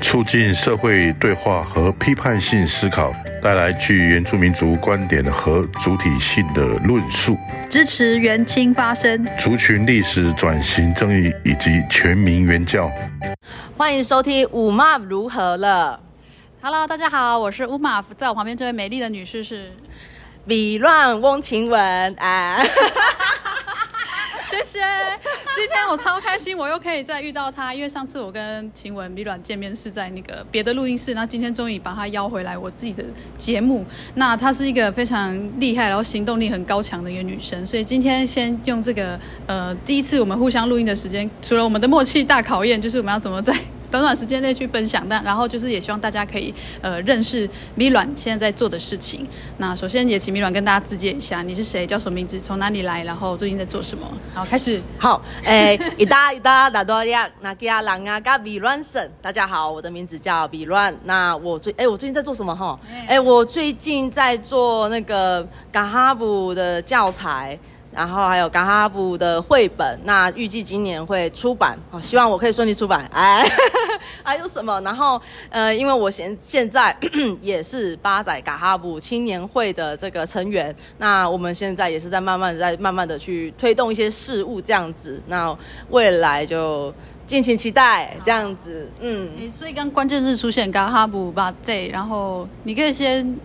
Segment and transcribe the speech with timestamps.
[0.00, 3.12] 促进社会对话和批判性思考，
[3.42, 7.36] 带来具原住民族观点和主体性的论述，
[7.68, 12.90] 支持原青发声，族群历史转型正义以及全民原教。
[13.76, 16.00] 欢迎收听五马如何了
[16.60, 19.70] ？Hello，大家好，我是乌马夫，在我旁边这位美丽的女士是。
[20.46, 22.56] 美乱翁晴雯啊，
[24.62, 24.84] 谢谢。
[25.56, 33.02] 今天我超开心，我又可以再遇到她，因为上次我跟晴雯、米软见面是在那个别的录音室，那今天终于把她邀回来我自己的
[33.38, 33.84] 节目。
[34.14, 43.56] 那她是一个非常厉害，然后行动力很高强的一个女生，所以今天先用这个呃第一次我们互相录音的时间，除了我们的默契大考验，就是我们要怎么在。
[43.90, 49.26] 短短时间内去分享，但然后就是也希望大家可以呃认识美乱现在在做的事情。
[49.58, 54.06] 那首先也请美乱跟大家自介一下，你是谁，叫什么名字，从哪里来，然后最近在做什么。
[54.32, 54.80] 好，开始。
[54.98, 59.10] 好，哎，一大一大大多亚，那给阿郎啊，嘎美乱神。
[59.20, 60.94] 大家好，我的名字叫美乱。
[61.04, 62.78] 那我最哎，我最近在做什么哈？
[63.08, 67.58] 哎，我最近在做那个嘎哈布的教材。
[67.92, 73.04] 然后还有嘎哈布的绘本，那预计今年会出版，哦，希望我可以顺利出版。
[73.12, 73.44] 哎，
[74.22, 74.80] 还有什么？
[74.82, 76.96] 然后呃，因为我现现在
[77.42, 85.56] 也是八仔嘎哈布青年会的这个成员，那我们现在也是在慢慢在慢慢的去推动一些事物这样子，那
[85.88, 86.94] 未来就
[87.26, 88.88] 敬请期待这样子。
[89.00, 93.36] 嗯，所以刚关键字出现嘎哈布八仔，然后你可以先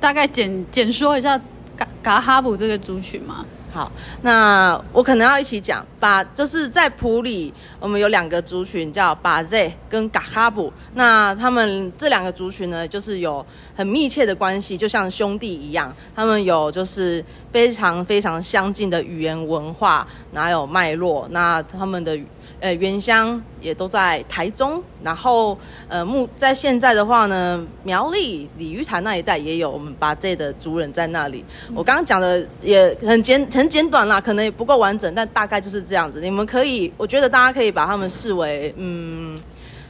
[0.00, 1.38] 大概简简说一下
[1.76, 3.44] 嘎嘎哈布这个族群吗？
[3.72, 3.90] 好，
[4.22, 13.44] 那我可能要一起讲，把就是在普里，我们有两个族群叫巴 Z 跟嘎哈布，那他们这两个族群呢，就是有
[13.76, 22.18] 很密切的关系，就像兄弟一样，他们有就是非常非常相近的语言文化，哪有脉络，那他们的。
[22.60, 25.56] 呃，原乡也都在台中，然后
[25.88, 31.42] 呃，目在现在的话呢，苗栗鲤鱼潭那一带也有我们巴 Z 的族人在那里。
[31.68, 36.20] 嗯、我刚刚讲的也很简很简短啦，可能也不够完整，但大概就是这样子。
[36.20, 39.34] 你们可以，我觉得大家可以把他们视为，嗯，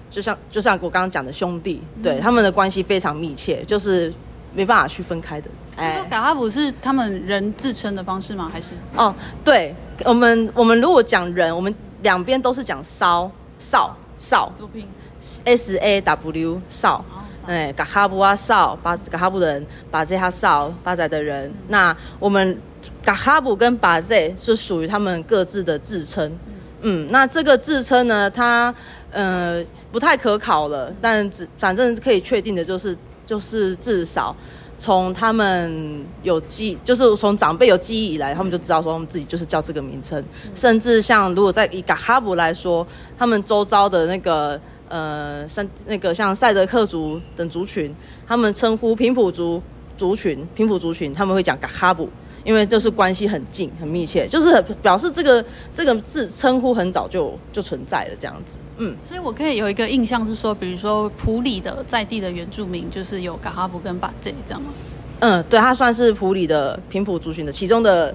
[0.08, 4.14] 就像就像我刚刚讲的兄弟，对、嗯、他们的关系非常密切，就是
[4.54, 5.50] 没办法去分开的。
[5.74, 8.48] 哎，嘎哈布是他们人自称的方式吗？
[8.52, 8.74] 还是？
[8.94, 11.74] 哦，对，我们我们如果讲人，我们。
[12.02, 14.52] 两边都是讲骚少少
[15.44, 17.04] ，S A W 少，
[17.46, 21.52] 哎，嘎哈布啊少，巴嘎哈布的人，巴泽哈少，巴仔的人。
[21.68, 22.58] 那我们
[23.04, 26.30] 嘎哈布跟巴泽是属于他们各自的自称，
[26.82, 28.74] 嗯，那这个自称呢，它
[29.10, 29.62] 呃
[29.92, 32.96] 不太可考了，但只反正可以确定的就是，
[33.26, 34.34] 就是至少。
[34.80, 40.24] 从他们有记，就是从长辈有记忆以来，他们就知道说他们自己就是叫这个名称。
[40.54, 42.84] 甚至像如果在以嘎哈布来说，
[43.18, 44.58] 他们周遭的那个
[44.88, 47.94] 呃，像那个像赛德克族等族群，
[48.26, 49.62] 他们称呼平埔族
[49.98, 52.08] 族群，平埔族群他们会讲嘎哈布。
[52.44, 58.58] 因为就是关系很近、很密切，就是很表示这个这个字称呼很早就就存在了这样子。
[58.78, 64.70] 嗯，所以我可以有一个印象是说，比如说埔里的在地的原住民，就是有嘎哈布跟巴泽这样吗？
[65.20, 68.14] 嗯，对，他算是埔里的平埔族群的其中的，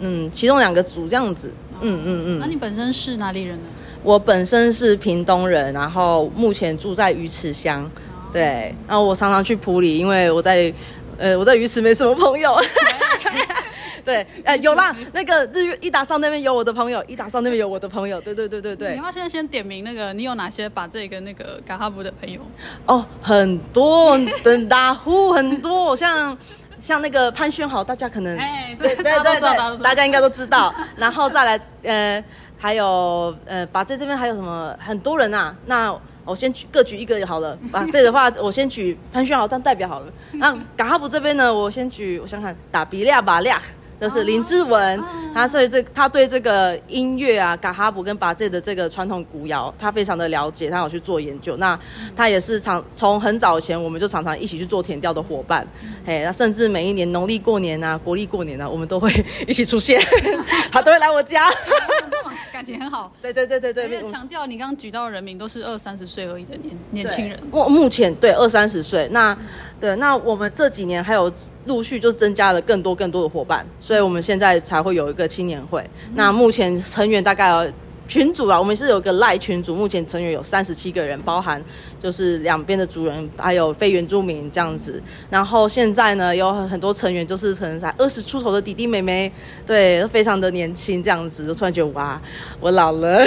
[0.00, 1.48] 嗯，其中两个族这样子。
[1.80, 2.38] 嗯嗯嗯。
[2.40, 3.64] 那你本身是哪里人呢？
[4.02, 7.88] 我本身是屏东人，然后目前住在鱼池乡。
[8.32, 10.72] 对，然后我常常去埔里，因为我在
[11.22, 12.56] 呃我在鱼池没什么朋友。
[14.04, 18.96] 对，呃，有啦，那个日月一达上那边有我的朋友，一达上那边有我的朋友，对对对对对。
[18.96, 22.40] 你要现在先点名那个，你有哪些把这个那个嘎哈布的朋友？
[22.86, 26.36] 哦，很多，等大呼很多，像
[26.80, 30.74] 像那个潘轩豪，大家可能，哎，对对对对，大家应该都知道。
[30.96, 32.24] 然后再来，呃，
[32.58, 35.54] 还有呃，把这这边还有什么很多人啊？
[35.66, 37.58] 那我先举各举一个好了。
[37.70, 40.06] 把这的话，我先举潘轩豪当代表好了。
[40.34, 43.60] 那嘎哈布这边呢，我先举，我想想，打比利亚巴利亚。
[44.00, 45.00] 就是林志文，
[45.32, 51.56] 他所以这他对这个音乐啊，嘎哈布跟巴这的这个传统古谣，他非常的了解，他有去做研究。
[51.58, 51.78] 那
[52.16, 55.64] 他也是常从很早前，我们就常常一起去做田调的伙伴。
[56.04, 59.08] 嘿，那甚至每一年农历过年啊，国历过年啊，我们都会
[59.46, 60.02] 一起出现，
[60.72, 61.48] 他都会来我家。
[62.52, 64.10] 感情很好，对对对对对。
[64.10, 67.38] 强调你刚刚举到的人名都是二三十岁而已的年年轻人。
[67.50, 69.36] 目目前对二三十岁，那
[69.80, 71.32] 对那我们这几年还有
[71.66, 75.84] 陆续就增加了更多更多的伙伴，所以我们现在才会有一个青年会。
[76.14, 77.72] 那目前成员大概有
[78.12, 81.64] 群组啊，我们是有个赖群组，目前成员有三十七个人，包含
[81.98, 85.02] 就是两边的族人，还有非原住民这样子。
[85.30, 89.32] 然后现在呢，有很多成员就是可能才二十出头的弟弟妹妹，
[89.64, 92.20] 对，都非常的年轻这样子，就突然觉得哇，
[92.60, 93.24] 我老了，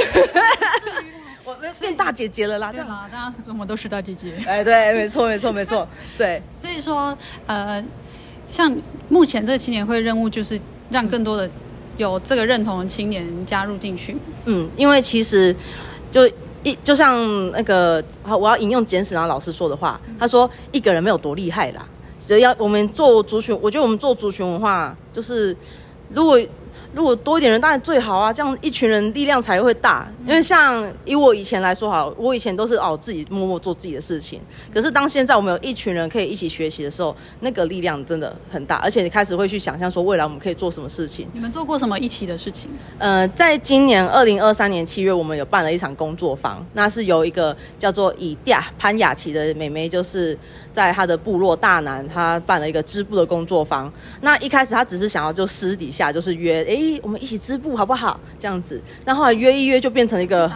[1.44, 4.34] 我变大姐姐了啦，对啦，大家怎么都是大姐姐。
[4.46, 6.40] 哎，对，没错，没错，没错，对。
[6.54, 7.18] 所以说，
[7.48, 7.84] 呃，
[8.48, 8.72] 像
[9.10, 10.60] 目前这个青年会任务就是
[10.92, 11.50] 让更多的。
[11.98, 14.16] 有这个认同的青年加入进去，
[14.46, 15.56] 嗯，因为其实
[16.12, 16.28] 就
[16.64, 21.88] 一就像那个，我要引用简史郎老师说的话，他说一个人没有多厉害啦，
[22.20, 25.56] 所以要我们做族群，我觉得我们做族群文化就是
[26.14, 26.40] 如果。
[26.96, 30.08] 如果多一点人当然最好啊，这样一群人力量才会大。
[30.26, 34.40] 因为像以我以前来说，好，我以前都是哦自己默默做自己的事情。
[34.74, 38.78] 可是当现在我们有一群人可以一起学习的时候，那个力量真的很大。
[38.78, 41.28] 而且你开始会去想象说未来我们可以做什么事情。
[41.34, 42.72] 你们做过什么一起的事情？
[42.98, 50.38] 呃，在今年二零二三年七月，我们有办了一场工作坊，那是由一个叫做以嗲潘雅琪的妹妹，就是。
[50.76, 53.90] 在她的部落大南，她办了一个织布的工作坊。
[54.20, 58.20] 那一开始她只是想要就私底下就是约，哎，我们一起织布好不好？
[58.38, 58.80] 这样子。
[59.06, 60.48] 那后来约一约就变成一个，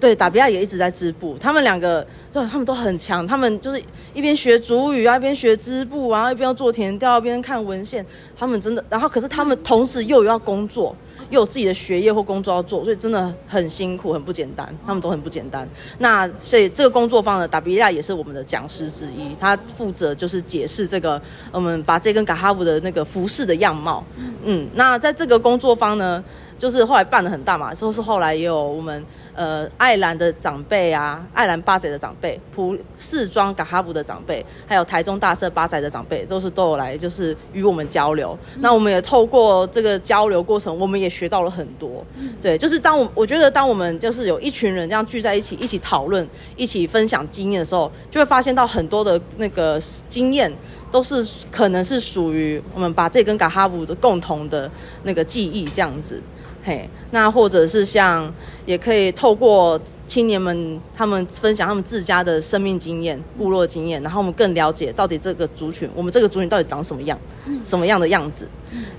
[0.00, 1.36] 对，达比亚也一直在织布。
[1.38, 3.24] 他们两个，对，他们都很强。
[3.26, 3.80] 他们就是
[4.12, 8.04] 一边学主语啊，一边学织布啊，一边要做田调，一边看文献。
[8.36, 10.94] 他们真的，然后可是他们同时又有要工作。
[11.32, 14.68] 又有自己的学业或工作要做，所以真的很辛苦，很不简单。
[14.86, 15.66] 他们都很不简单。
[15.98, 21.20] 那所以这个工作方的达比亚也是我们的讲师之一，他负责就是解释这个
[21.50, 24.04] 我们把这根嘎哈布的那个服饰的样貌。
[24.44, 26.22] 嗯，那在这个工作方呢，
[26.62, 29.04] 就是后来办的很大嘛，就是后来也有我们。
[29.34, 38.38] 呃，爱兰的长辈啊，爱兰八仔的长辈，普四庄嘎哈布的长辈，还有台中大社八仔的长辈，都是都有来，就是与我们交流。
[38.54, 42.04] 嗯、那我们也透过这个交流过程，我们也学到了很多。
[42.18, 49.80] 嗯、对，就是当我我觉得，当我们就是有一群人这样聚在一起，一起讨论，一起分享经验的时候，就会发现到很多的那个
[50.10, 50.54] 经验，
[50.90, 54.70] 都是可能是属于我们把这跟嘎哈布的共同的
[55.04, 56.22] 那个记忆这样子。
[56.64, 58.32] 嘿，那或者是像，
[58.64, 67.18] 也可以透过青年们他们分享他们自家的生命经验、部落经验，然后我们更了解到底这个族群，我们这个族群到底长什么样，
[67.64, 68.46] 什么样的样子。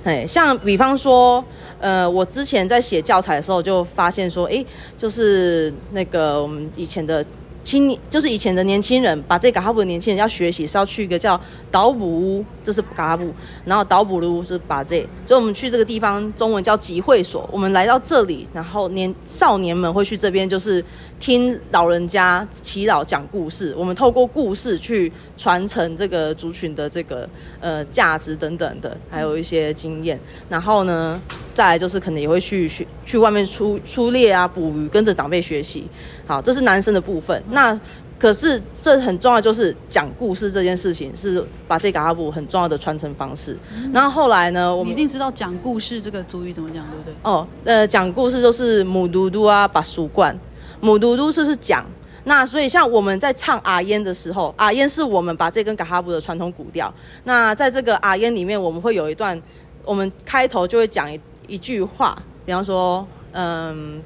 [0.04, 1.44] 嘿，像比方说，
[1.80, 4.66] 呃，我之前在写教材的时候就发现说，诶，
[4.98, 7.25] 就是那个我们以前的。
[7.63, 11.39] 青年就是以前的年轻人，把这个哈布的年轻人要学习是要去一个叫
[11.71, 13.33] 岛补屋，这是嘎哈布，
[13.65, 17.50] 然后岛补屋是把这，所以我们去这个地方，中文叫集会所。
[17.51, 20.83] 我们来到这里，然后年少年们会去这边，就是
[21.19, 23.74] 听老人家祈祷讲故事。
[23.77, 27.27] 我们透过故事去传承这个族群的这个
[27.62, 30.19] 呃价值等等的，还有一些经验。
[30.50, 31.21] 然后呢，
[31.54, 35.86] 再来就是可能也会去去去外面出出猎啊，捕鱼，跟着长辈学习。
[36.25, 37.44] 好，这是男生的部分。
[37.52, 37.80] 那
[38.18, 43.58] 可是这很重要，就是讲故事这件事情是把这个嘎哈布很重要的传承方式。
[43.75, 47.14] 嗯、然后后来呢，我们一定知道讲故事这个族语怎么讲，对不对？
[47.24, 50.38] 哦，呃，讲故事就是母嘟嘟啊，把书灌，
[50.80, 51.86] 母嘟嘟就是讲。
[52.24, 56.94] 那所以像我们在唱阿烟的时候，阿烟是我们把这根嘎哈布的传统古调。
[57.26, 59.38] 那在这个阿烟里面，我们会有一段，
[59.84, 64.02] 我们开头就会讲一一句话，比方说，嗯。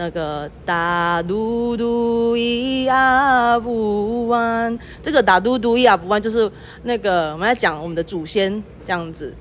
[0.00, 6.48] 那个打嘟嘟咿呀不弯，这个打嘟嘟咿呀不弯就是
[6.84, 9.34] 那个我们在讲我们的祖先这样子。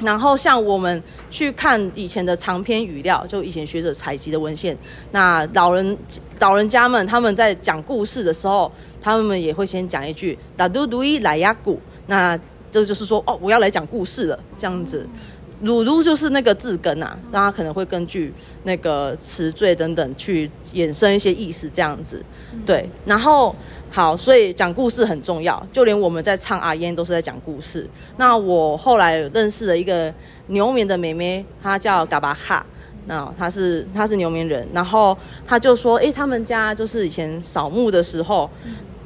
[0.00, 4.76] 然后像我们去看以前的长篇语料，就以前学者采集的文献，
[5.10, 5.96] 那老人
[6.38, 12.38] 老人家们他们在讲故事的时候，他们也会先讲一句打嘟嘟咿来呀鼓，那
[12.70, 15.08] 这就是说哦，我要来讲故事了这样子。
[15.62, 22.24] 鲁鲁就是那个字根啊，那他可能会根据那个词缀等等去衍生一些意思，这样子，
[22.64, 22.88] 对。
[23.04, 23.54] 然后
[23.90, 27.84] 好，所以讲故事很重要，就连我们在唱阿燕都是在讲故事。
[28.18, 30.14] 那我后来认识了一个
[30.46, 32.64] 牛眠的妹妹，她叫嘎巴哈，
[33.06, 38.48] 那她是她是牛眠人，然后她就说，诶，他们家就是以前扫墓的时候。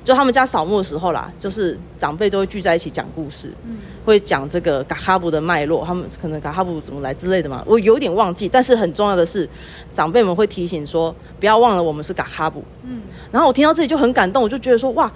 [0.04, 7.62] 就他们家扫墓的时候啦，就是长辈都会聚在一起讲故事，嗯、会讲这个嘎哈布的脉络，他们可能嘎哈布怎么来之类的嘛。
[7.66, 9.48] 我有点忘记，但是很重要的是，
[9.92, 12.64] 长辈们会提醒说，不要忘了我们是嘎哈布。
[12.82, 15.12] 嗯，然后我听到这里就很感动，我就觉得说，哇，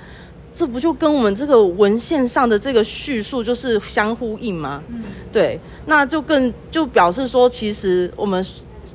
[0.52, 4.82] 这不就跟我们这个文献上的这个叙述就是相呼应吗？
[4.88, 5.02] 嗯，
[5.32, 8.44] 对，那就更就表示说，其实我们。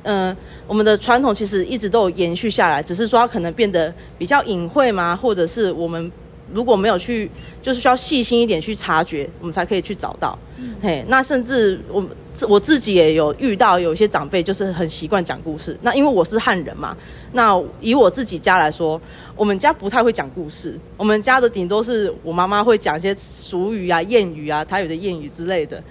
[0.03, 6.11] 嗯、呃，我们的传统其实一直都有延续下来，只是说它可能变得比较隐晦嘛，或者是我们
[6.53, 7.29] 如果没有去，
[7.61, 10.37] 就是需要细心一点去察觉，我们才可以去找到。
[10.57, 12.05] 嗯、嘿，那甚至我
[12.47, 15.75] 我自己也有遇到有一些长辈，就是很习惯讲故事。
[15.81, 16.95] 那因为我是汉人嘛，
[17.31, 18.99] 那以我自己家来说，
[19.35, 25.81] 我们家不太会讲故事，我们家的顶多是我妈妈会讲一些俗语啊、谚语啊、台语的谚语之类的。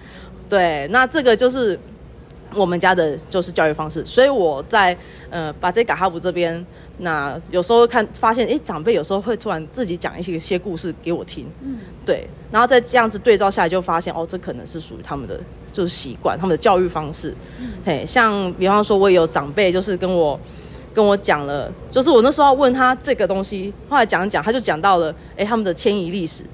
[0.49, 1.79] 对，那这个就是
[2.55, 4.05] 我们家的就是教育方式。
[4.05, 4.97] 所以我在
[5.31, 6.65] 呃，把这嘎哈布这边。
[7.03, 15.41] 那有时候看发现，哎，长辈有时候会突然自己讲一些一些故事给我听，嗯，对，然后再这样子对照下来，就发现哦，这可能是属于他们的
[15.73, 20.39] 就是习惯，他们的教育方式，嗯，嘿，像比方说，我有长辈就是跟我
[20.93, 26.45] 跟我讲了，就是我那时候要问他这个东西，后来讲一讲，他就讲到了，哎，他们的迁移历史，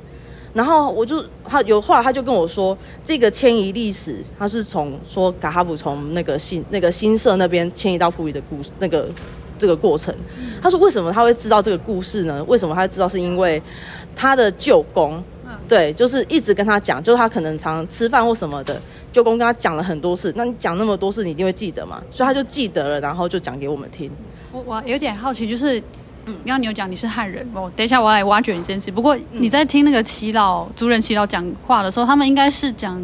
[0.56, 9.08] 然后我就他有后来他就跟我说，这个迁移历史，他是从说卡哈布从那个新那个新社那边迁移到普里的故事那个。
[9.58, 10.14] 这个过程，
[10.60, 12.44] 他说为什么他会知道这个故事呢？
[12.44, 13.08] 为什么他会知道？
[13.08, 13.62] 是因为
[14.14, 15.24] 他的舅公，
[15.66, 18.78] 对，就是一直跟他讲，就是他可能常常吃饭或什么的，
[19.14, 20.30] 舅公跟他讲了很多事。
[20.36, 22.02] 那你讲那么多事，你一定会记得嘛？
[22.10, 24.10] 所以他就记得了，然后就讲给我们听。
[24.52, 25.82] 我我有点好奇，就是
[26.26, 28.90] 嗯，刚刚你有讲你是汉人，我等一下我要来挖掘你这件事。
[28.90, 33.00] 不过你在听那个祈老族人祈老讲话的时候，他们应该是讲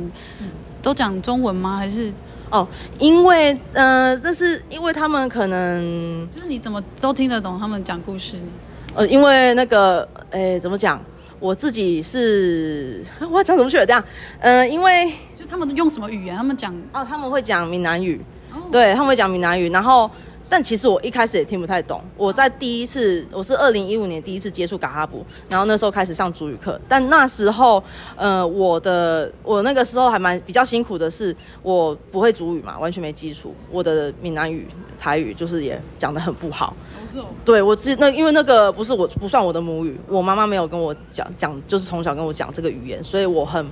[0.82, 1.76] 都讲中文吗？
[1.76, 2.12] 还是？
[2.50, 2.66] 哦，
[2.98, 8.42] 因为呃，那是因为他们可能就是你怎么都听得懂他们讲故事呢？
[8.96, 11.00] 呃，因为那个，诶，怎么讲？
[11.38, 14.04] 我自己是 我要讲怎么去了这样？
[14.40, 16.36] 呃，因为就他们用什么语言？
[16.36, 18.20] 他们讲哦，他们会讲闽南语，
[18.52, 20.10] 哦、对，他们会讲闽南语，然后。
[20.52, 21.98] 但其实我一开始也听不太懂。
[22.14, 26.78] 我在第一次，我是二零一五年第一次接触嘎哈布，然后那时候开始上主语课。
[26.86, 27.82] 但那时候，
[28.16, 33.54] 呃，我的我那个时候还蛮比较辛苦的是，我不会主语嘛，完全没基础。
[33.70, 34.68] 我的闽南语、
[34.98, 36.76] 台语就是也讲得很不好。
[37.46, 43.66] 对，我知那因为那个不是我不算我的母语，我妈妈没有跟我讲讲，就是从小跟我讲这个语言，所以我很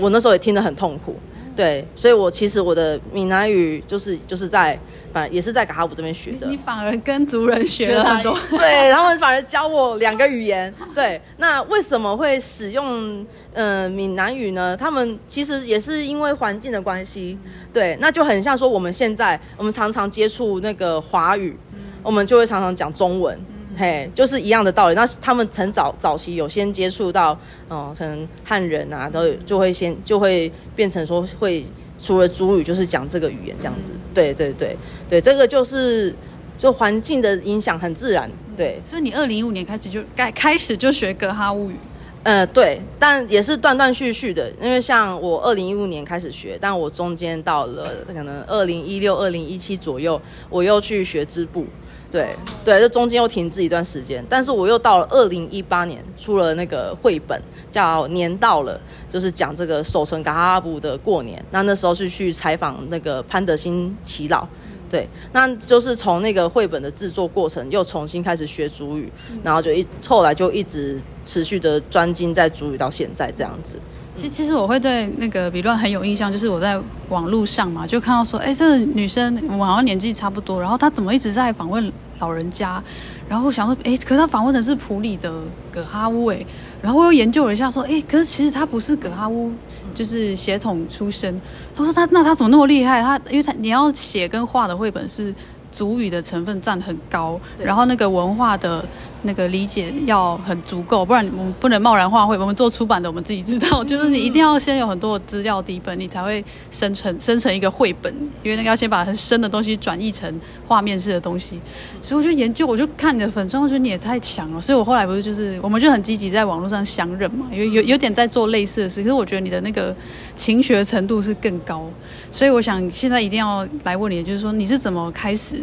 [0.00, 1.14] 我那时候也听得很痛苦。
[1.54, 4.78] 对，所以我其实我的闽南语就是就是在。
[5.12, 10.72] 反也是在嘎哈布这边学的，你反而跟族人学了很多， 对，他们反而教我两个语言。
[10.94, 14.74] 对，那为什么会使用呃闽南语呢？
[14.74, 17.38] 他们其实也是因为环境的关系。
[17.74, 21.54] 对，那就很像说我们现在我们常常接触那个华语，
[22.02, 23.38] 我们就会常常讲中文，
[23.76, 24.94] 嘿，就是一样的道理。
[24.94, 27.32] 那他们曾早早期有先接触到，
[27.68, 31.64] 嗯、呃，可能汉人啊，都就会先就会变成说会。
[32.04, 33.92] 除了主语，就是讲这个语言这样子。
[34.12, 34.76] 对对对
[35.08, 36.12] 对，这个就是
[36.58, 38.28] 就环境的影响很自然。
[38.56, 41.76] 对，所以你二零一五年开始就该开始就学格哈乌语。
[42.24, 51.64] 呃，对，但也是断断续续的，因为像我二零一五年开始学，但我中间到了可能二零一六、二零一七左右，我又去学织布。
[52.12, 57.40] 对对，这中间又停滞一段时间，但是我又到了二零一八年出了那个绘本，
[57.72, 58.78] 叫《年到了》，
[59.12, 61.42] 就是讲这个守城嘎哈布的过年。
[61.50, 64.46] 那那时候是去采访那个潘德兴耆老，
[64.90, 69.10] 对，那就是从那个绘本的制作过程又重新开始学主语，
[69.42, 73.78] 然后就一后来就一直持续的专精在主语到现在这样子。
[74.22, 82.80] 其其实我会对那个比乱很有印象，就是我在网络上嘛，就看到说，哎，这个女生我好像年纪差不多，然后她怎么一直在访问老人家？
[83.28, 85.32] 然后我想说，哎，可是她访问的是普里的
[85.72, 86.46] 葛哈乌，哎，
[86.80, 89.50] 然后我又研究了一下，说，哎，可是其实她不是葛哈乌，
[89.92, 91.40] 就是血统出身。
[91.74, 93.02] 他说他那他怎么那么厉害？
[93.02, 95.34] 他因为他你要写跟画的绘本是。
[95.72, 98.86] 族语的成分占很高，然后那个文化的
[99.22, 102.36] 那个理解要很足够，不然我们不能贸然画绘。
[102.36, 111.58] 我们做出版的，我们自己知道，就是你一定要先有很多的资料底本，你才会生成生成一个绘本，因为那个要先把很深的东西转译成画面式的东西。
[112.02, 114.60] 所以我就研究，我就看你的粉专，我觉得你也太强了。
[114.60, 119.00] 所以我后来不是就是，我们就很积极在网络上相认嘛，有有有点在做类似的事。
[119.02, 119.94] 可是我觉得你的那个
[120.36, 121.88] 勤学程度是更高，
[122.30, 125.61] 所以我想现在一定要来问你，就是说你是怎么开始？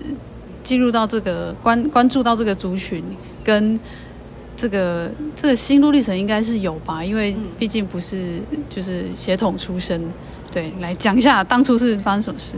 [0.63, 3.03] 进入到这个关关注到这个族群，
[3.43, 3.79] 跟
[4.55, 7.03] 这个这个心路历程应该是有吧？
[7.03, 10.01] 因为毕竟不是就是血统出身，
[10.51, 12.57] 对，来讲一下当初是发生什么事。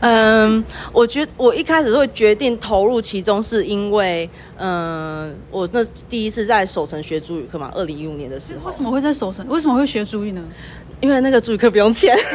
[0.00, 0.62] 嗯，
[0.92, 8.68] 我觉我一开始会决定投入其中，是因为嗯，我那第一次在守城学主语课嘛，二零一五年的时候。
[8.68, 9.46] 为什么会在守城？
[9.48, 10.44] 为什么会学主语呢？
[11.00, 12.16] 因为那个主语课不用钱。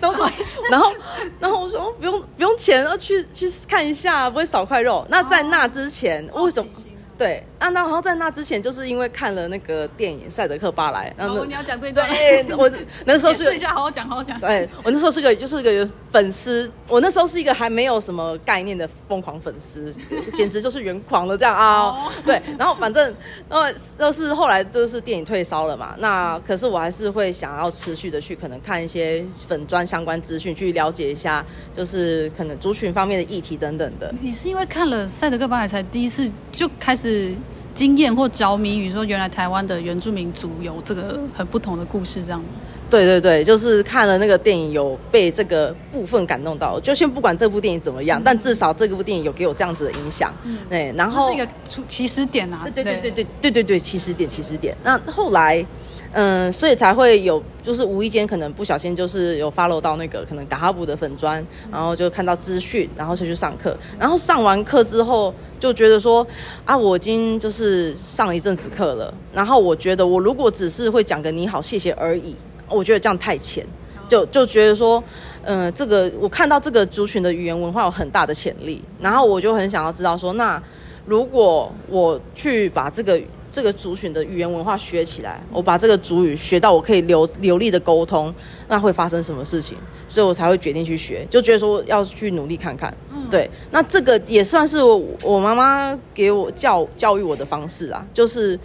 [0.00, 0.30] 然后，
[0.70, 0.92] 然后，
[1.40, 5.04] 然后我说不用不用钱，要去去看一下，不会少块肉。
[5.08, 6.70] 那在那之前，为什么？
[7.18, 12.70] 对啊，那然后在那之前，就是因为看了那个电影《赛德克巴莱》，然后你要讲这一段，对，我
[13.04, 14.38] 那时候是 试一下，好好讲，好好讲。
[14.38, 19.92] 对，我那时候是个就是个粉丝，我那时候是一个还没有什么概念的疯狂粉丝，
[20.34, 21.78] 简直就是原狂了这样啊。
[21.80, 23.12] 哦、 对，然后反正
[23.48, 23.66] 然后
[23.98, 31.44] 就是后来就是电影退烧了嘛，那可是我还是会想要持续的去可能看一些粉砖相关资讯，去了解一下，
[31.74, 34.14] 就是可能族群方面的议题等等的。
[34.20, 37.07] 你是因为看了《赛德克巴莱》才第一次就开始。
[37.08, 37.34] 是
[37.74, 42.46] 惊艳或着迷于说，原来台湾的原住民族有这个很不同的故事，这样吗？
[42.90, 46.78] 对对对，就是看了那个电影，有被这个部分感动到。
[46.80, 50.34] 就先不管这部电影怎么样，嗯、但至少这部电影有给我这样子的影响。
[50.44, 51.48] 嗯，对，然后是一个
[51.86, 54.76] 起始点啊，对对对对对对对对，起始点起始点。
[54.84, 55.64] 那后来。
[56.12, 66.26] 嗯，所以才会有，就是无意间可能不小心就是有 follow 到那个可能嘎哈布的粉专，然后就看到资讯，然后就去上课，然后上完课之后就觉得说
[66.64, 72.34] 啊，我已经就是上了一阵子课了，然后我觉得我如果只是会讲个你好谢谢而已，
[72.68, 73.66] 我觉得这样太浅，
[74.08, 75.04] 就就觉得说，
[75.42, 80.60] 嗯，这个我看到这个族群的语言文化有很大的潜力，然后我就很想要知道说，那
[81.04, 83.20] 如果我去把这个。
[83.50, 88.34] 这个族群的语言文化学起来，我把这个族语学到我可以流流利的沟通，
[88.68, 89.76] 那会发生什么事情？
[90.08, 92.92] 所以我才会决定去学，就觉得说要去努力看看。
[93.30, 98.58] 对，那这个也算是我我妈妈给我教教育我的方式啊，就是。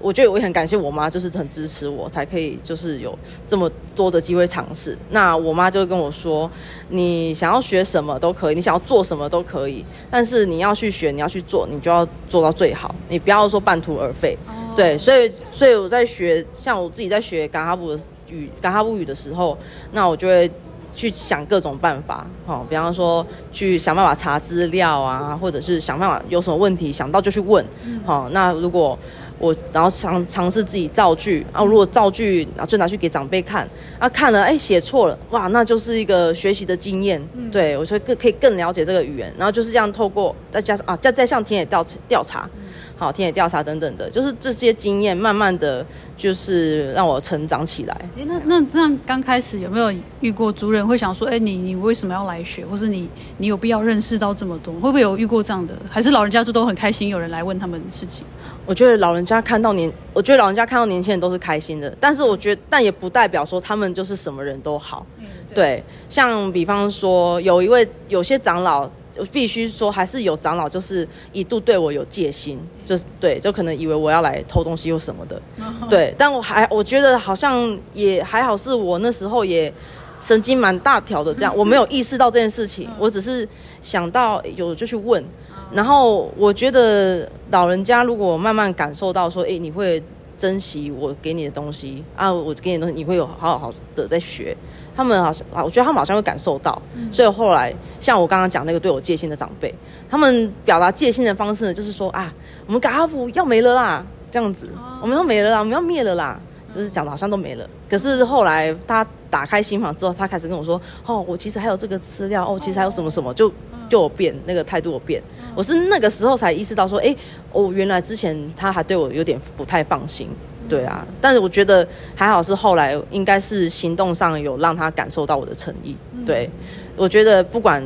[0.00, 3.16] 我觉得我也很感谢我妈，就是很支持我，才可以就是有
[3.48, 4.96] 这么多的机会尝试。
[5.10, 6.50] 那我妈就跟我说
[6.90, 14.36] ：“你想要学什么都可以，你想要做什么都可以，但是你要去学，你要去做，你就要做到最好，你不要说半途而废。”
[14.76, 17.98] 对，所以所以我在学，像我自己在学嘎哈布的
[18.28, 19.56] 语、嘎哈布语的时候，
[19.92, 20.50] 那我就会
[20.94, 27.64] 去想各种办法，好，比方说去想办法查资料啊，或者是想办法有什么问题想到就去问，
[28.04, 28.98] 好，那如果。
[29.44, 42.48] 我然后尝尝试自己造句，然后如果造句，然后就拿去给长辈看，啊看了，哎写错了，哇，那就是一个学习的经验，嗯、对我说更可以更了解这个语言，然后就是这样透过再加上啊再再向田野调调查。
[42.96, 45.84] 好，田野调查等等的，就是这些经验，慢慢的
[46.16, 48.00] 就是让我成长起来。
[48.16, 53.08] 哎，那那这样刚开始有没有遇过族人会想说，哎，你你为什么要来学，或是你
[53.38, 54.72] 你有必要认识到这么多？
[54.74, 55.74] 会不会有遇过这样的？
[55.90, 58.24] 还是老人家就都很开心，有人来问他们的事情？
[58.66, 65.06] 我觉得老人家看到年，我觉得老人家看到年轻人都是开心的，但是我觉得，但也不代表说他们就是什么人都好。
[65.18, 65.54] 嗯，对。
[65.54, 68.90] 对，像比方说，有一位有些长老。
[69.16, 75.40] 我必须说，还是有长老，就是一度对我有戒心，就是对，就可能以为我要来偷东西或什么的，
[75.88, 76.12] 对。
[76.18, 79.72] 但我还我觉得好像也还好，是我那时候也
[80.20, 83.48] 神经蛮大条的，这样 我没有意识到这件事情，我只是
[83.80, 85.24] 想到有就去问。
[85.72, 90.02] 然后我觉得老人家如果慢慢感受到说，哎，你会
[90.36, 94.56] 珍惜我给你的东西啊，我给你的东西，你会有好好的在学。
[94.96, 99.74] 他们好像啊，我觉得他们好像会感受到，嗯、所以后来像我刚刚讲那个对我戒心的长辈，
[100.08, 102.32] 他们表达戒心的方式呢，就是说啊，
[102.66, 106.40] 我们嘎哈布要没了啦，这样子，哦、我们要没了啦，我们要灭了啦，
[106.72, 107.68] 就是讲的好像都没了。
[107.90, 113.50] 可是后来他打开心房之后，他开始跟我说，哦，我其实还有这个资料，哦，其实还有什么什么，就
[113.88, 115.22] 就有变那个态度有变。
[115.54, 117.14] 我是那个时候才意识到说，哎，
[117.52, 120.28] 哦，原来之前他还对我有点不太放心。
[120.66, 125.94] 对啊，但是我觉得还好，是后来应该是行动上有让他感受到我的诚意。
[126.24, 126.48] 对，
[126.96, 127.84] 我觉得不管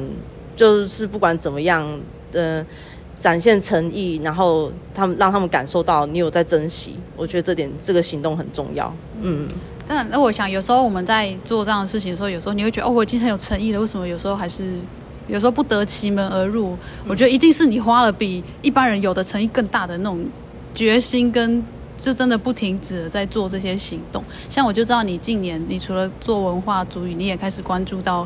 [0.54, 1.84] 就是不管怎么样
[2.30, 2.64] 的
[3.18, 8.94] 展现诚意，然后他们让他们感受到你有在珍惜，我觉得这点这个行动很重要。
[9.22, 9.48] 嗯，
[9.88, 14.78] 但那我想有时候我们在做这样的事情的时候，有时候你会觉得哦，我已经很有诚意了，为什么有时候还是
[15.28, 16.76] 有时候不得其门而入？
[17.06, 20.26] 我觉得一定是你花了比一般人有的诚意更大的那种
[20.74, 21.62] 决心跟。
[22.00, 28.24] 就真的不停止的在做这些行动，像我就知道你近年，你除了做文化足语，你也开始关注到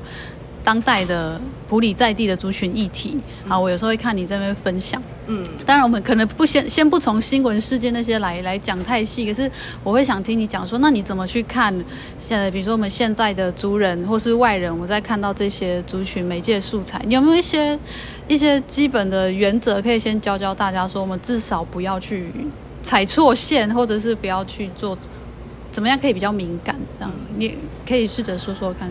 [0.64, 3.18] 当代的普里在地的族群议题。
[3.48, 9.51] 啊，我有时候会看你这边分享，嗯，当然我们可能不先先不从新闻事件那些来来讲太细，可是
[9.83, 11.72] 我会想听你讲说，那你怎么去看？
[12.18, 17.79] 现在比如说我们现在的族人或是外人，我在看到这些族群媒介素材，你有没有一些
[18.29, 22.27] 一些基本的原则可以先教教大家，说我们至少不要去。
[22.85, 24.98] 踩错线，或者是不要去做，
[25.70, 26.75] 怎么样可以比较敏感？
[26.98, 28.90] 这样你可以试着说说看。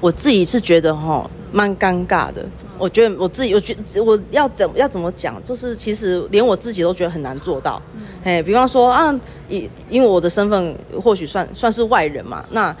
[0.00, 2.44] 我自己是觉得哈，蛮尴尬的。
[2.78, 7.80] 我觉得我自己，我觉得我要怎要怎么讲，就是其实连我自己都觉得很难做到。
[8.24, 9.14] 哎，比方说啊，
[9.48, 12.74] 因因为我的身份或许算算是外人嘛，那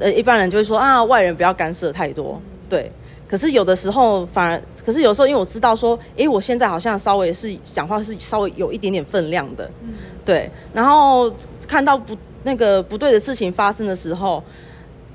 [0.00, 2.90] 呃一般人就会说啊，外人不要干涉太多，对。
[3.26, 9.88] 可可是有的时候反而，可是有时候因为我知道说，哎，我现在好像稍微是讲话是稍微有一点点分量的，嗯，
[10.24, 10.48] 对。
[10.72, 11.28] 然后
[11.66, 14.40] 看到不那个不对的事情发生的时候，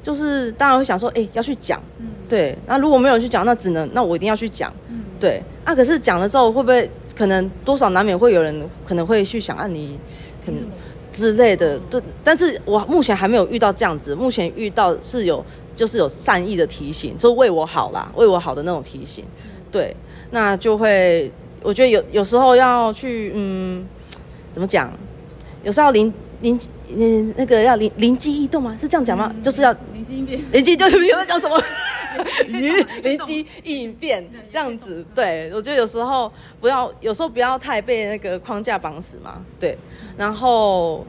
[0.09, 2.57] 就是当然会想说，哎，要去讲，嗯，对。
[2.65, 5.39] 那如果没有去讲，那只能那我一定要去讲，嗯，对。
[5.63, 9.99] 啊，可是讲了之后会不会可能多少难免会有人可能会去想啊你
[10.43, 10.63] 可能。
[11.11, 14.13] 之类的，对，但是我目前还没有遇到这样子。
[14.15, 15.43] 目前遇到是有，
[15.73, 19.25] 就是有善意的提醒，就为我好啦，为我好的那种提醒。
[19.71, 19.93] 对，
[20.29, 21.31] 那就会，
[21.63, 23.83] 我觉得有有时候要去，嗯，
[24.53, 24.91] 怎么讲？
[25.63, 25.91] 有时候要
[26.41, 26.57] 灵
[26.95, 28.77] 灵，嗯，那个要灵灵机一动吗？
[28.79, 29.31] 是这样讲吗？
[29.35, 30.41] 嗯、就是要灵机应变。
[30.51, 31.61] 灵机对不起，我在讲什么？
[32.47, 35.05] 灵灵机应变这样子。
[35.13, 39.43] 对，我觉得有时候不要，有时候不要太被那个框架绑死嘛。
[39.59, 39.77] 对。
[40.17, 41.05] 然后，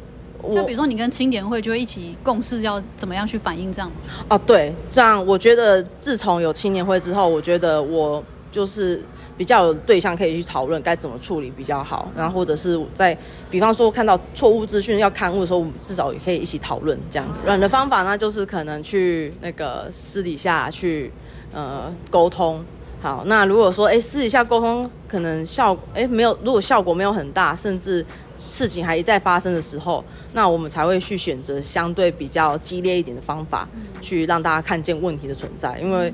[0.48, 3.90] 像比如说你跟青年会就会一起共事，要怎么样去反映这样？
[4.28, 9.02] 哦，对，这样我觉得自从有青年会之后，我觉得我就是
[9.40, 12.12] 比较有对象可以去讨论该怎么处理比较好。
[12.14, 13.16] 然后或者是在，
[13.48, 17.46] 比方说看到错误资讯要勘误的时候，我们至少也可以一起讨论这样子。
[17.46, 21.10] 软的方法呢，就是可能去那个私底下去
[21.54, 22.62] 呃沟通。
[23.00, 28.04] 好，那如果说哎私底下沟通可能效哎没有，如果效果没有很大，甚至。
[28.48, 33.68] 事情还一再发生的时候，那我们才会去选择相对比较激烈一点的方法，
[34.00, 35.78] 去让大家看见问题的存在。
[35.78, 36.12] 因为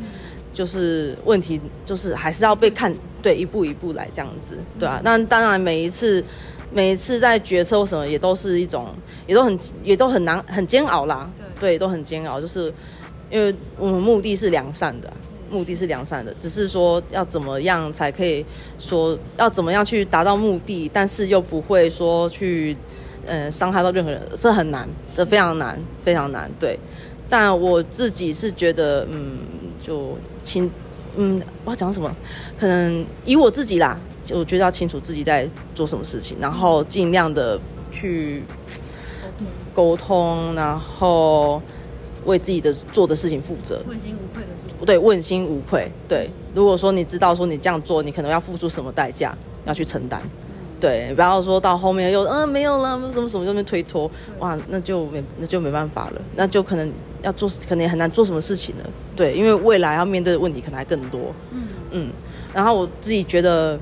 [0.56, 2.90] 就是问题就是还是要被看，
[3.20, 4.98] 对，一步一步来这样子，对啊。
[5.04, 6.24] 那当然每一次
[6.72, 8.86] 每一次在决策什么也都是一种，
[9.26, 12.72] 也都很也都很难很煎熬啦，对，都很煎熬，就是
[13.30, 15.12] 因为我们目的是良善的。
[15.48, 18.44] 目的是良善的，只是说要怎么样才可以
[18.80, 22.76] 说要怎么样去达到目的，但是又不会说去
[23.24, 26.50] 呃伤害到任何人，这很难，这非常难，非常难。
[26.58, 26.76] 对，
[27.28, 29.38] 但我自己是觉得，嗯，
[29.86, 30.68] 就清，
[31.16, 32.10] 嗯，我要讲什么？
[32.58, 37.60] 可能以我自己啦，就我觉得要清楚自己在做什么事情，然后尽量的
[37.92, 38.42] 去
[39.72, 41.62] 沟通，然后
[42.24, 44.84] 为自己的做的事情负责，问心无愧的。
[44.84, 45.90] 对，问心无愧。
[46.08, 50.20] 对，如果说你知道说你这样做，你可能要付出什么代价，要去承担。
[50.78, 56.92] 对，不要说到后面又嗯没有了，什么什么就没推脱，哇，那就没那就没办法了，那就可能
[57.26, 58.90] 要做，可能也很难做什么事情了。
[59.16, 61.34] 对，因为未来要面对的问题可能还更多。
[61.50, 62.10] 嗯嗯。
[62.54, 63.78] 然后我自己觉得，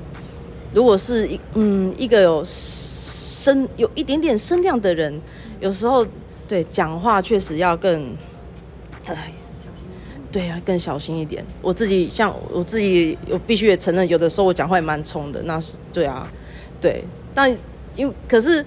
[0.73, 5.21] 如果是一嗯一个有声有一点点声量的人，
[5.59, 6.05] 有时候
[6.47, 8.17] 对讲话确实要更
[9.05, 9.31] 哎。
[10.31, 11.45] 对啊，更小心一点。
[11.61, 15.41] 我自己像我自己，我必须也承认，有的时候我讲话也蛮冲的。
[15.43, 16.29] 那是对啊，
[16.81, 17.05] 对。
[17.33, 17.49] 但
[17.95, 18.65] 因为可是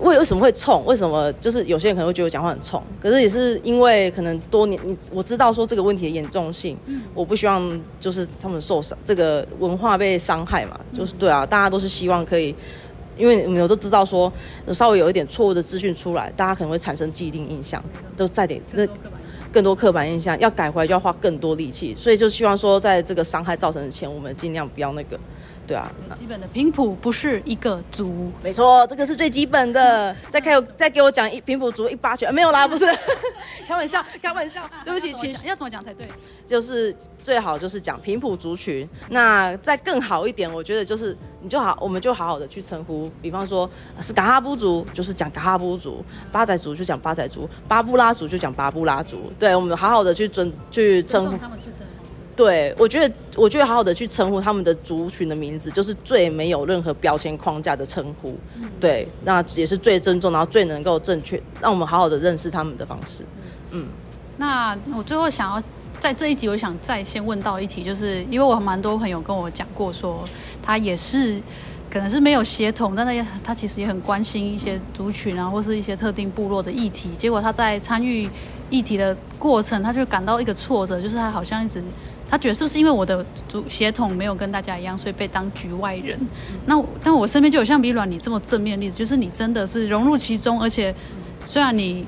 [0.00, 0.84] 为为什么会冲？
[0.86, 2.82] 为什么就是有些人可能会觉得我讲话很冲？
[3.00, 10.78] 可是也是因为可能多年，你我知道说这个问题的严重性，嗯，我不希望就是他们受伤，这个文化被伤害嘛。
[10.94, 12.54] 就是对啊，大家都是希望可以，
[13.16, 14.32] 因为我们都知道说
[14.72, 17.82] 稍微有一点错误的资讯出来，大家可能会产生既定印象，
[18.16, 18.86] 都在点那。
[19.50, 25.18] 更多刻板印象要改回来，就要花更多力气，所以就希望说，在这个伤害造成的前，我们尽量不要那个。
[25.68, 30.16] 对啊，基本的平埔不是一个族，没错，这个是最基本的。
[30.30, 32.86] 再开，再给我讲一平埔族一八拳，没有啦， 不是，
[33.68, 36.08] 开玩笑，开玩笑，对不起，请要怎么讲才对？
[36.46, 38.88] 就是最好就是讲平埔族群。
[39.10, 43.68] 那再更好一点，我觉得就是你就好，我们就好好的去称呼，比方说
[44.00, 46.02] 是嘎哈布族，就是讲嘎哈布族；
[46.32, 49.30] 巴仔族就讲巴仔族；巴布拉族就讲巴布拉族。
[49.38, 51.38] 对，我们好好的去尊去称呼。
[52.38, 58.38] 对，我觉得，我觉得好好的去称呼他们的族群的名字，就是最没有任何标签框架的称呼。
[58.60, 63.24] 嗯、对，那也是最尊重，然后最能够正确让我们好好的认识他们的方式。
[63.72, 63.88] 嗯，
[64.36, 65.60] 那我最后想要
[65.98, 70.28] 在这一集，我想再先问到一题，就是因为我蛮多朋友跟我讲过说，说
[70.62, 71.42] 他也是
[71.90, 77.10] 可能是没有协同，但是他其实也很关心一些族群啊，或是一些特定部落的议题。
[77.18, 78.30] 结果他在参与
[78.70, 81.82] 议题的过程，他就感到一个挫折，就是他好像一直。
[82.30, 86.18] 他觉得是不是因为我的主血统没有跟大家一样，所以被当局外人？
[86.66, 90.94] 那但我身边就有像米软你这么正面的例子，就是你真的是融入其中，而且
[91.46, 92.06] 虽然你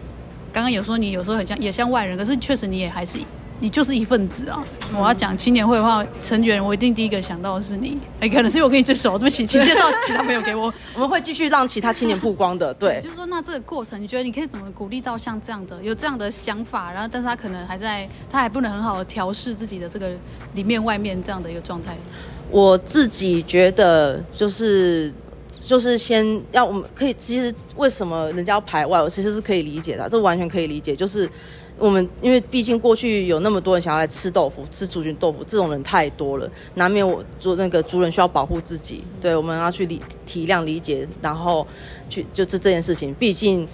[0.52, 3.18] 刚刚有说你有时候很像也像外人，可是确实你也还是。
[3.62, 4.64] 你就是一份子啊！
[4.96, 7.98] 我要讲青年会的话，成员我一定第一个想到的是你。
[8.18, 10.72] 哎，可能是因为我跟你最熟，对不起，请介绍其他朋友给我。
[10.96, 12.72] 我们会继续让其他青年曝光的。
[12.72, 20.10] 对，就是说，那这个过程，你觉得你可以怎么鼓励到像这样的有这样的想法，然后但是他可能还在，他还不能很好的调试自己的这个
[20.54, 21.94] 里面外面这样的一个状态。
[22.50, 25.12] 我自己觉得就是
[25.62, 31.28] 就是先要我们可以，其实为什么人家要排外，我其实是可以理解的，这完全可以理解，就是。
[31.80, 39.02] 我们因为毕竟过去有那么多人想要来吃豆腐，吃族群豆腐，这种人太多了，难免我做那个族人需要保护自己。
[39.20, 41.66] 对，我们要去理体谅理解，然后
[42.10, 43.14] 去就是这件事情。
[43.14, 43.66] 毕竟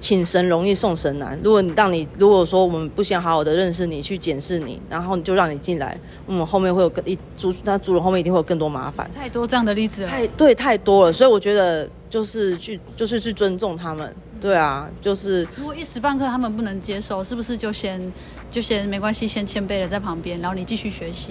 [0.00, 1.38] 请神容易送神难。
[1.42, 5.96] 如果你让你如果说我们不想好好的认识你，去检视你，然后你就让你进来，
[6.26, 9.08] 我们后面会有更一族那族人后面一定会有更多麻烦。
[9.14, 14.14] 太多这样的例子了，太对太多了，所以我觉得就是去就是去尊重他们。
[14.38, 18.12] 对啊，就是如果一时半刻他们不能接受，是不是就先
[18.50, 21.30] 就先没关系，先谦卑的在旁边，然后你继续学习。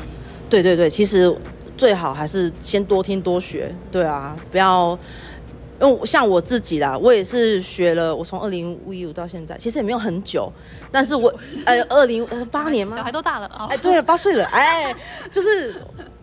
[0.49, 1.31] 对对对，其实
[1.77, 3.71] 最好还是先多听多学。
[3.91, 4.97] 对啊，不要，
[5.79, 10.51] 因为像我自己啦，我也是学了，我从二零一五到现在，其实也没有很久，
[10.91, 11.31] 但是我
[11.65, 14.95] 呃二零八年嘛，小孩都大了啊，哎对了，八岁了，哎，
[15.31, 15.75] 就是。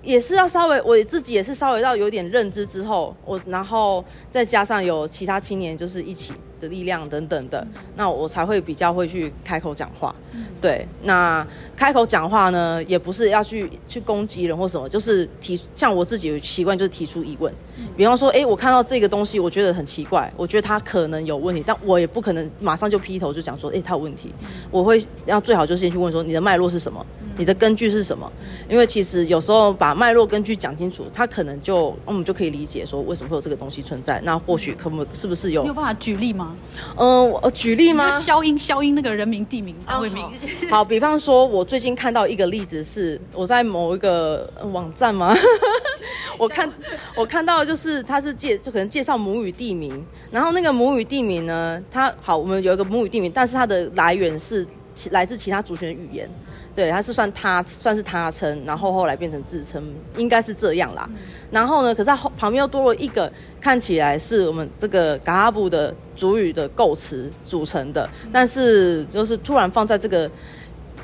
[0.08, 10.14] 也是要稍微，我自己也是稍微到有点认知之后，我然后再加上有其他青年就是一起的力量等等的，那我才会比较会去开口讲话。
[10.62, 17.52] 对，那开口讲话呢，也不是要去去攻击人或什么，就是提，像我自己习惯就是提出疑问，
[17.94, 24.32] 比方说，哎，我看到这个东西，我觉得很奇怪，我觉得它可能有问题，但我也不可能马上就劈头就讲说，哎，它有问题，
[24.70, 27.04] 我会要最好就先去问说，你的脉络是什么？
[27.38, 28.31] 你的根据是什么？
[28.68, 34.20] 因为其实有时候把脉络根据讲清楚，他可能就我们就可以理解说为什么会有这个东西存在。
[34.24, 35.62] 那或许可不是不是有？
[35.62, 36.57] 你有办法举例吗？
[36.96, 38.11] 嗯，我举例吗？
[38.18, 40.29] 消音消音那个人名地名单位名。
[40.68, 45.35] 好，比方说，我最近看到一个例子是，我在某一个网站吗？
[46.37, 46.70] 我看
[47.16, 54.66] 我看到就是他是介就可能介绍母语地名，然后那个母语地名呢，它好，我们有一个母语地名，但是它的来源是
[55.11, 56.29] 来自其他族群的语言。
[56.78, 59.82] 对，他是算他算是他称，然后后来变成自称，
[60.16, 61.04] 应该是这样啦。
[61.10, 61.16] 嗯、
[61.50, 63.28] 然后呢，可是他后旁边又多了一个，
[63.60, 70.30] 看起来是我们这个嘎哈布的主语的构词组成的，但是就是突然放在这个。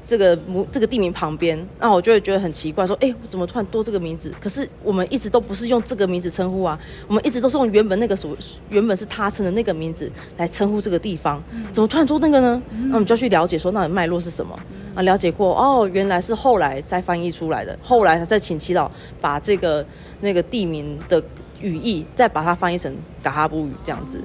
[0.05, 4.31] 这个母这个地名旁边，那我就会觉得很奇怪，说，哎，我怎么突然多这个名字？
[4.39, 8.37] 可是我们一直都不是用这个名字称呼啊，我们一直都是用原本那个所
[8.69, 12.63] 原本是他称的那个名字来称呼这个地方，怎么突然多那个呢？
[12.89, 14.59] 那我们就要去了解说，那脉络是什么？
[14.95, 18.89] 啊，了解过哦，原来是后来才翻译出来的，后来再请祈祷
[19.21, 19.85] 把这个
[20.21, 21.23] 那个地名的
[21.61, 24.21] 语义再把它翻译成嘎哈布语这样子，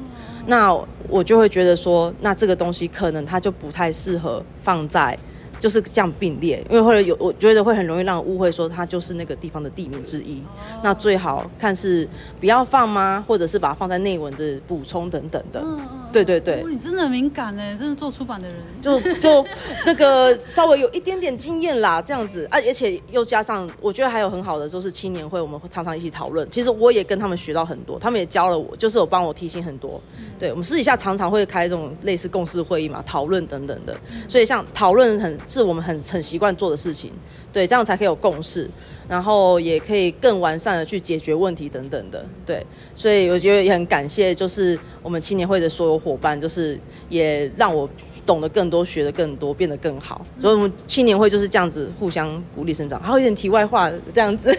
[0.45, 5.17] 那我就会觉得说，那这个东西可能它就不太适合放在。
[5.60, 10.39] 就是这样并列，因为或者有，我觉得会很容易让人误会说它就是那个地方的地名之一。
[10.39, 12.08] 哦、那最好看是
[12.39, 13.24] 不要放吗？
[13.28, 15.60] 或者是把它放在内文的补充等等的。
[15.60, 19.45] 嗯嗯、对对对、哦，你真的很敏感哎，真的做出版的人，就就
[19.86, 26.50] 那个稍微有一点点经验啦，这样子啊，而且又加上，我觉得还有很好的就是青年会，我们会常常一起讨论。
[26.50, 30.02] 其实我也跟他们学到很多，他们也教了我，就是有帮我提醒很多。
[30.19, 33.93] 嗯、对，我们私底下常常会开这种类似共识会议嘛，讨论等等的。
[34.30, 35.38] 所以像讨论很。
[35.49, 37.12] 是我们很很习惯做的事情，
[37.51, 38.69] 对，这样才可以有共识，
[39.07, 47.89] 然后也可以更完善的去解决问题等等的，对，所以我觉得也很感谢，就是我们青年会的所有伙伴，就是也让我
[48.27, 50.23] 懂得更多，学得更多，变得更好。
[50.39, 53.01] 所以我们青年会就是这样子互相鼓励生长。
[53.01, 54.55] 还有一点题外话，这样子，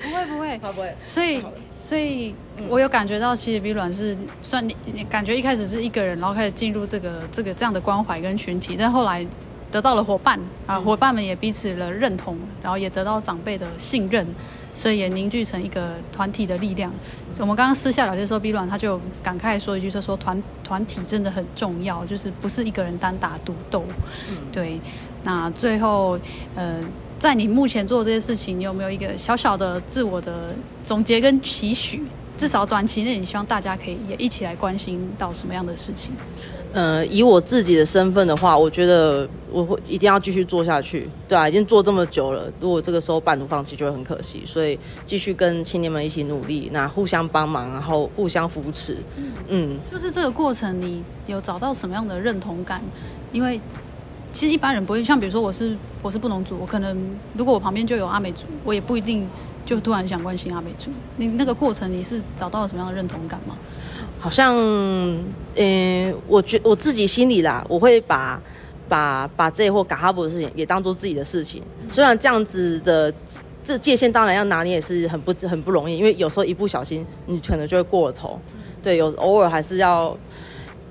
[0.00, 0.94] 不会不会， 不会。
[1.04, 1.42] 所以
[1.80, 2.32] 所以
[2.68, 9.26] 我有感觉到，其实比卵是算你，你感觉一开始是一个人，然后开始进入这个这个这样的关怀跟群体，但后来。
[9.70, 14.26] 得到了伙伴啊，伙伴们也彼此的认同，然后也得到长辈的信任，
[14.74, 16.92] 所以也凝聚成一个团体的力量。
[17.38, 23.84] 我们刚刚私下聊天的时候，B 卵他就感慨说一句，他说团团体真的很重要，就是不是一个人单打独斗。
[24.30, 24.80] 嗯、对，
[25.22, 26.18] 那最后
[26.54, 26.80] 呃，
[27.18, 32.02] 在你目前做这些事情，你有没有一个小小的自我的总结跟期许？
[32.36, 36.14] 至少短期内，你希望大家可以也一起来关心到什么样的事情？
[36.72, 41.08] 呃，以我自己的身份的话，我觉得我会一定要继续做下去。
[41.26, 44.42] 对啊，已经做这么久了，如果这个时候半途放弃，就会很可惜。
[44.44, 48.98] 所以继续跟青年们一起努力，那互相帮忙，然后互相扶持。
[49.16, 52.82] 嗯，嗯，就是这个过程，你有找到什么样的认同感？
[53.32, 53.58] 因为
[54.30, 56.96] 其实一般人不会，像比如说我是我是布农族，我可能
[57.34, 59.26] 如果我旁边就有阿美族，我也不一定
[59.64, 60.90] 就突然想关心阿美族。
[61.16, 63.56] 你那个过程，你是找到了什么样的认同感吗？
[64.20, 64.56] 好像，
[65.54, 68.40] 嗯，我觉我自己心里啦，我会把
[68.88, 71.62] 把把这或嘎哈布的事情也当做自己的事情。
[71.88, 73.14] 虽然这样子的
[73.62, 78.40] 这界限当然要拿捏也是很不很不容易，因为有时候一不小心你可能就会过了头。
[78.82, 80.16] 对，有偶尔还是要，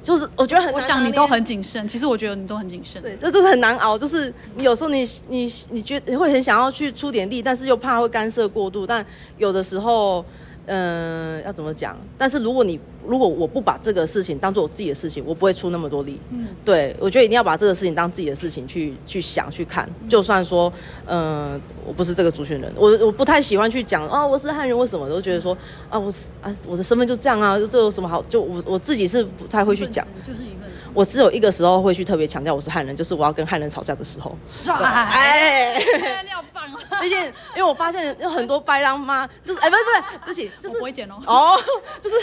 [0.02, 1.86] 就是我觉得很，我想你都很谨慎。
[1.86, 3.02] 其实我觉得你都很谨慎。
[3.02, 4.00] 对，这就是很难熬。
[4.00, 8.88] 就是你有时候你你你觉得你会很想要去出点力，但是又怕会干涉过度。
[8.88, 9.06] 但
[9.38, 10.24] 有的时候。
[10.70, 11.98] 嗯、呃，要怎么讲？
[12.18, 12.78] 但是如果你
[13.08, 16.20] 如果我不把这个事情当做我自己的事情，我不会出那么多力。
[16.30, 19.90] 嗯，对，我觉得一定要把这个事情当自己的事情去去想去看。
[20.10, 20.72] 就算说，
[21.06, 25.58] 嗯、呃，我不是这个族群人，我我不太喜欢去讲啊，我是汉人，为什么都觉得说
[25.90, 28.22] 啊，我是啊，我的身份就这样啊，这有什么好？
[28.30, 30.06] 就我我自己是不太会去讲。
[30.22, 30.68] 就是一份。
[30.94, 34.36] 我只有一个时候会去特别强调我是汉人，就是我要跟汉人吵架的时候。
[34.52, 35.80] 帅，哎，
[36.26, 37.00] 你好棒啊！
[37.00, 37.20] 毕竟，
[37.56, 41.22] 因为我发现有很多白狼妈，就是哎，不是不是，对不起，就是不会剪哦。
[41.28, 41.60] 哦，
[42.02, 42.16] 就是。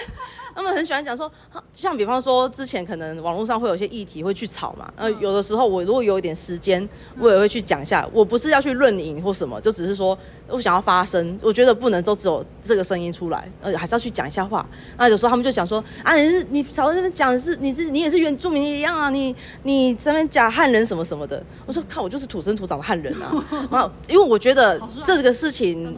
[0.54, 1.30] 他们很喜欢讲说，
[1.74, 6.88] 像比方说之前可能网络上会有些议题会去吵嘛，呃，有的时候我如果有一点时间，
[7.18, 8.08] 我也会去讲一下。
[8.12, 10.16] 我不是要去论赢或什么，就只是说
[10.48, 14.64] 我想要发声，我觉得不能都只有这个声音出来，呃，还是要去讲一下话。
[14.96, 21.42] 那有时候他们就讲说，啊，你是你少在那边讲是你是你也是原住民一样啊，你你这边讲汉人什么什么的。
[21.66, 23.32] 我说靠，我就是土生土长的汉人啊。
[23.70, 25.96] 然后因为我觉得这个事情。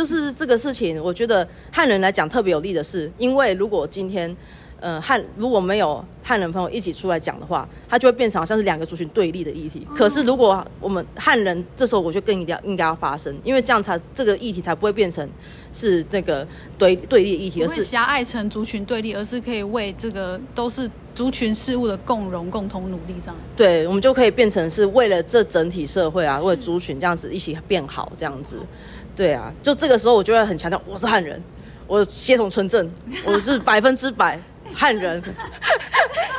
[0.00, 4.34] 就是这个事情，我觉得汉人来讲特别有利的是，因为如果今天，
[4.80, 9.86] 呃，汉如果没有汉人朋友一起出来讲的话，他就会变成好像是两个族群对立的议题。
[9.94, 15.28] 可是如果我们汉人这时候，我就更一定要应该要发声，因为这样才这个议题才不会变成
[15.70, 23.36] 是这个对对立的议题，而是狭隘成族群对立，而是可以为这个都是族群事务的共荣、共同努力这样。
[23.54, 28.56] 对，我们就可以变成是为了这整体社会啊，为了族群这样子一起变好这样子。
[29.16, 31.42] 对啊，就这个时候我就会很强调，我是汉人，
[31.86, 32.90] 我血统纯正，
[33.24, 34.38] 我是百分之百
[34.74, 35.22] 汉人。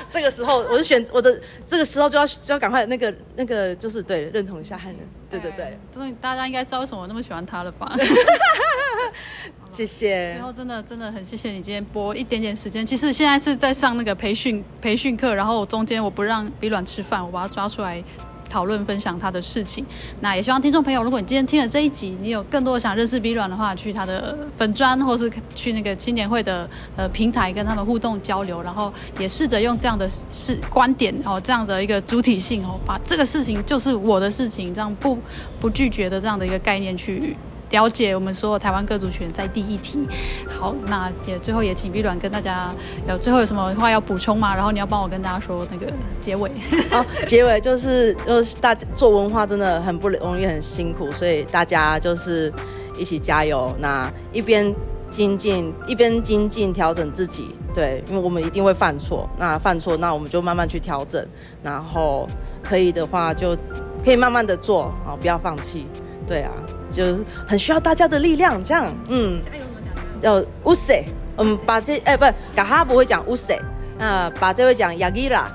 [0.10, 5.78] 这个时候我就选我的，这个时候就要就要赶快那个那个就是对认同一下汉人，对对对。
[5.94, 7.96] 所以大家应该知道为什么我那么喜欢他了吧？
[9.72, 10.34] 谢谢。
[10.34, 12.86] 最后真的真的很谢谢你今天播一点点时间。
[12.86, 18.04] 其实现在是在上那个培训培训课，然后中间我不让比卵吃饭，我把他抓出来。
[18.52, 19.86] 讨论分享他的事情，
[20.20, 35.18] 那也希望听众朋友，如果你今天听了这一集，你有更多的想认识 B 软的话，去他的粉专，或是去那个青年会的呃平台跟他们互动交流，然后也试着用这样的是观点哦，这样的一个主体性哦，把这个事情就是我的事情，这样不
[35.62, 37.38] 不拒绝的这样的一个概念去。
[37.72, 40.08] 了解我们所有台湾各族群在地议题。
[40.48, 42.74] 好，那也最后也请 B 软跟大家
[43.08, 44.56] 有最后有什么话要补充吗？
[44.56, 46.52] 然后你要帮我跟大家说那个结尾。
[46.90, 52.54] 好，结尾就是就是大家做文化真的很不容易，很辛苦，所以大家就是
[52.98, 53.74] 一起加油。
[53.80, 54.74] 那一边
[55.10, 57.56] 精进，一边精进调整自己。
[57.74, 59.30] 对，因为我们一定会犯错。
[59.38, 61.26] 那犯错，那我们就慢慢去调整。
[61.64, 62.28] 然后
[62.62, 63.56] 可以的话，就
[64.04, 65.88] 可以慢慢的做啊，不要放弃。
[66.28, 66.52] 对啊。
[66.92, 69.80] 就是很需要大家的力量，这样，嗯，加油怎么
[70.22, 70.22] 讲？
[70.22, 71.06] 要乌塞，
[71.38, 72.26] 嗯，把这，哎、欸，不，
[72.56, 73.60] 嘎哈不会讲乌塞，
[73.98, 75.52] 啊，把这位讲雅吉拉，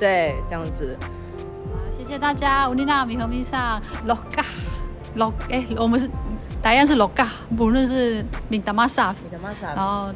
[0.00, 0.96] 对，这样子。
[1.00, 4.44] 好，谢谢大家，乌尼娜米和米萨，洛嘎，
[5.14, 6.10] 洛，哎，我们是
[6.60, 10.12] 答案是洛嘎，不论是米达玛萨，米达玛萨，然后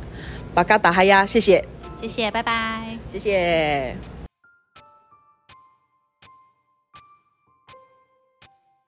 [0.55, 1.65] 巴嘎达哈呀，谢谢，
[2.01, 4.18] 谢谢，拜拜，谢谢。